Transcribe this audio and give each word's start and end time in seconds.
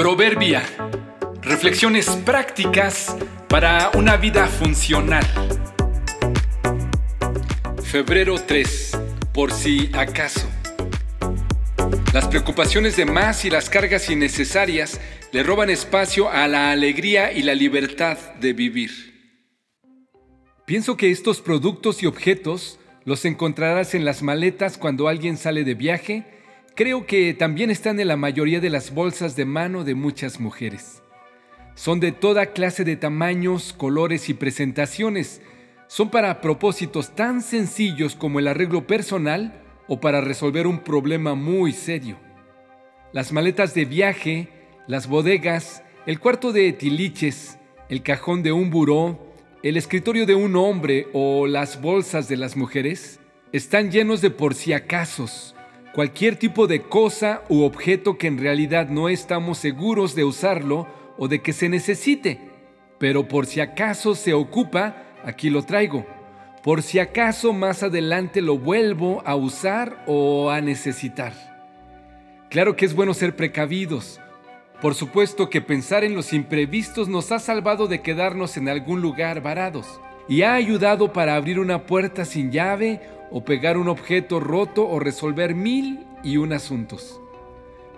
Proverbia. 0.00 0.62
Reflexiones 1.42 2.08
prácticas 2.24 3.14
para 3.50 3.90
una 3.92 4.16
vida 4.16 4.46
funcional. 4.46 5.26
Febrero 7.84 8.36
3. 8.38 8.98
Por 9.34 9.52
si 9.52 9.90
acaso. 9.92 10.48
Las 12.14 12.28
preocupaciones 12.28 12.96
de 12.96 13.04
más 13.04 13.44
y 13.44 13.50
las 13.50 13.68
cargas 13.68 14.08
innecesarias 14.08 14.98
le 15.32 15.42
roban 15.42 15.68
espacio 15.68 16.30
a 16.30 16.48
la 16.48 16.70
alegría 16.70 17.30
y 17.32 17.42
la 17.42 17.54
libertad 17.54 18.16
de 18.40 18.54
vivir. 18.54 18.90
Pienso 20.64 20.96
que 20.96 21.10
estos 21.10 21.42
productos 21.42 22.02
y 22.02 22.06
objetos 22.06 22.80
los 23.04 23.26
encontrarás 23.26 23.94
en 23.94 24.06
las 24.06 24.22
maletas 24.22 24.78
cuando 24.78 25.08
alguien 25.08 25.36
sale 25.36 25.62
de 25.62 25.74
viaje 25.74 26.39
Creo 26.80 27.04
que 27.04 27.34
también 27.34 27.70
están 27.70 28.00
en 28.00 28.08
la 28.08 28.16
mayoría 28.16 28.58
de 28.58 28.70
las 28.70 28.94
bolsas 28.94 29.36
de 29.36 29.44
mano 29.44 29.84
de 29.84 29.94
muchas 29.94 30.40
mujeres. 30.40 31.02
Son 31.74 32.00
de 32.00 32.10
toda 32.10 32.54
clase 32.54 32.84
de 32.84 32.96
tamaños, 32.96 33.74
colores 33.74 34.30
y 34.30 34.32
presentaciones. 34.32 35.42
Son 35.88 36.10
para 36.10 36.40
propósitos 36.40 37.14
tan 37.14 37.42
sencillos 37.42 38.16
como 38.16 38.38
el 38.38 38.48
arreglo 38.48 38.86
personal 38.86 39.62
o 39.88 40.00
para 40.00 40.22
resolver 40.22 40.66
un 40.66 40.78
problema 40.78 41.34
muy 41.34 41.74
serio. 41.74 42.16
Las 43.12 43.30
maletas 43.30 43.74
de 43.74 43.84
viaje, 43.84 44.48
las 44.86 45.06
bodegas, 45.06 45.82
el 46.06 46.18
cuarto 46.18 46.50
de 46.50 46.72
tiliches, 46.72 47.58
el 47.90 48.02
cajón 48.02 48.42
de 48.42 48.52
un 48.52 48.70
buró, 48.70 49.34
el 49.62 49.76
escritorio 49.76 50.24
de 50.24 50.34
un 50.34 50.56
hombre 50.56 51.08
o 51.12 51.46
las 51.46 51.82
bolsas 51.82 52.26
de 52.26 52.38
las 52.38 52.56
mujeres 52.56 53.20
están 53.52 53.90
llenos 53.90 54.22
de 54.22 54.30
por 54.30 54.54
si 54.54 54.72
acasos 54.72 55.54
cualquier 55.94 56.36
tipo 56.36 56.66
de 56.66 56.82
cosa 56.82 57.42
u 57.48 57.62
objeto 57.62 58.18
que 58.18 58.26
en 58.26 58.38
realidad 58.38 58.88
no 58.88 59.08
estamos 59.08 59.58
seguros 59.58 60.14
de 60.14 60.24
usarlo 60.24 60.86
o 61.18 61.28
de 61.28 61.42
que 61.42 61.52
se 61.52 61.68
necesite. 61.68 62.40
Pero 62.98 63.28
por 63.28 63.46
si 63.46 63.60
acaso 63.60 64.14
se 64.14 64.34
ocupa, 64.34 65.04
aquí 65.24 65.50
lo 65.50 65.62
traigo. 65.62 66.06
Por 66.62 66.82
si 66.82 66.98
acaso 66.98 67.52
más 67.52 67.82
adelante 67.82 68.42
lo 68.42 68.58
vuelvo 68.58 69.22
a 69.24 69.34
usar 69.34 70.04
o 70.06 70.50
a 70.50 70.60
necesitar. 70.60 71.32
Claro 72.50 72.76
que 72.76 72.84
es 72.84 72.94
bueno 72.94 73.14
ser 73.14 73.36
precavidos. 73.36 74.20
Por 74.82 74.94
supuesto 74.94 75.50
que 75.50 75.60
pensar 75.60 76.04
en 76.04 76.14
los 76.14 76.32
imprevistos 76.32 77.08
nos 77.08 77.32
ha 77.32 77.38
salvado 77.38 77.86
de 77.86 78.00
quedarnos 78.00 78.56
en 78.56 78.68
algún 78.68 79.00
lugar 79.00 79.40
varados 79.42 80.00
y 80.30 80.42
ha 80.42 80.54
ayudado 80.54 81.12
para 81.12 81.34
abrir 81.34 81.58
una 81.58 81.86
puerta 81.86 82.24
sin 82.24 82.52
llave 82.52 83.00
o 83.32 83.44
pegar 83.44 83.76
un 83.76 83.88
objeto 83.88 84.38
roto 84.38 84.88
o 84.88 85.00
resolver 85.00 85.56
mil 85.56 86.06
y 86.22 86.36
un 86.36 86.52
asuntos. 86.52 87.20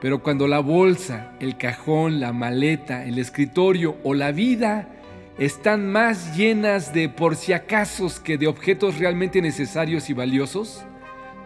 Pero 0.00 0.22
cuando 0.22 0.46
la 0.46 0.60
bolsa, 0.60 1.32
el 1.40 1.58
cajón, 1.58 2.20
la 2.20 2.32
maleta, 2.32 3.04
el 3.04 3.18
escritorio 3.18 3.96
o 4.04 4.14
la 4.14 4.30
vida 4.30 4.88
están 5.38 5.90
más 5.90 6.36
llenas 6.36 6.94
de 6.94 7.08
por 7.08 7.34
si 7.34 7.52
acaso 7.52 8.06
que 8.22 8.38
de 8.38 8.46
objetos 8.46 8.98
realmente 8.98 9.42
necesarios 9.42 10.08
y 10.08 10.12
valiosos, 10.12 10.84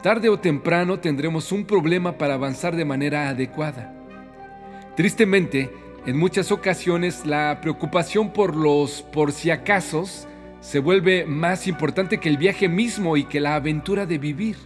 tarde 0.02 0.28
o 0.28 0.38
temprano 0.38 1.00
tendremos 1.00 1.50
un 1.50 1.64
problema 1.64 2.18
para 2.18 2.34
avanzar 2.34 2.76
de 2.76 2.84
manera 2.84 3.30
adecuada. 3.30 3.94
Tristemente, 4.96 5.70
en 6.04 6.18
muchas 6.18 6.52
ocasiones 6.52 7.24
la 7.24 7.58
preocupación 7.62 8.34
por 8.34 8.54
los 8.54 9.00
por 9.00 9.32
si 9.32 9.50
acasos 9.50 10.28
se 10.64 10.78
vuelve 10.78 11.26
más 11.26 11.66
importante 11.66 12.18
que 12.18 12.30
el 12.30 12.38
viaje 12.38 12.70
mismo 12.70 13.18
y 13.18 13.24
que 13.24 13.38
la 13.38 13.54
aventura 13.54 14.06
de 14.06 14.16
vivir. 14.16 14.56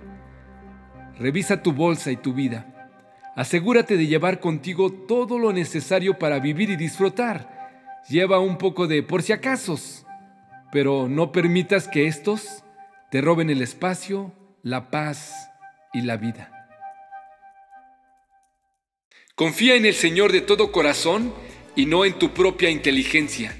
Revisa 1.18 1.60
tu 1.60 1.72
bolsa 1.72 2.12
y 2.12 2.16
tu 2.16 2.32
vida. 2.34 2.92
Asegúrate 3.34 3.96
de 3.96 4.06
llevar 4.06 4.38
contigo 4.38 4.92
todo 4.92 5.40
lo 5.40 5.52
necesario 5.52 6.16
para 6.16 6.38
vivir 6.38 6.70
y 6.70 6.77
disfrutar. 6.77 7.98
Lleva 8.08 8.39
un 8.39 8.58
poco 8.58 8.86
de 8.86 9.02
por 9.02 9.24
si 9.24 9.33
acasos, 9.33 10.06
pero 10.70 11.08
no 11.08 11.33
permitas 11.33 11.89
que 11.89 12.06
estos 12.06 12.62
te 13.11 13.20
roben 13.20 13.50
el 13.50 13.61
espacio, 13.61 14.33
la 14.62 14.90
paz 14.90 15.50
y 15.92 16.02
la 16.02 16.17
vida. 16.17 16.70
Confía 19.34 19.74
en 19.74 19.84
el 19.84 19.94
Señor 19.94 20.30
de 20.30 20.42
todo 20.42 20.70
corazón 20.70 21.34
y 21.74 21.86
no 21.86 22.05
en 22.05 22.17
tu 22.20 22.30
propia 22.30 22.70
inteligencia. 22.70 23.52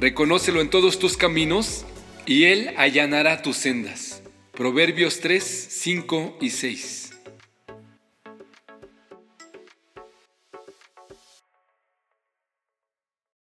Reconócelo 0.00 0.60
en 0.60 0.70
todos 0.70 1.00
tus 1.00 1.16
caminos 1.16 1.84
y 2.24 2.44
Él 2.44 2.72
allanará 2.76 3.42
tus 3.42 3.56
sendas. 3.56 4.22
Proverbios 4.52 5.18
3, 5.18 5.42
5 5.42 6.38
y 6.40 6.50
6. 6.50 7.07